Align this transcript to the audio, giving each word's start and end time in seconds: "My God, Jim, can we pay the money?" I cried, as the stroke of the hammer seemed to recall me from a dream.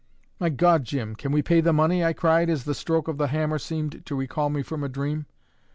"My 0.39 0.49
God, 0.49 0.83
Jim, 0.83 1.13
can 1.15 1.31
we 1.31 1.43
pay 1.43 1.61
the 1.61 1.71
money?" 1.71 2.03
I 2.03 2.13
cried, 2.13 2.49
as 2.49 2.63
the 2.63 2.73
stroke 2.73 3.07
of 3.07 3.19
the 3.19 3.27
hammer 3.27 3.59
seemed 3.59 4.03
to 4.07 4.15
recall 4.15 4.49
me 4.49 4.63
from 4.63 4.83
a 4.83 4.89
dream. 4.89 5.27